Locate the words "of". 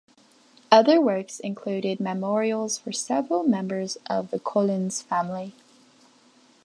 4.09-4.31